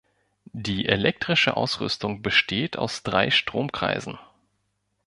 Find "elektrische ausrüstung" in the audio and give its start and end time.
0.87-2.23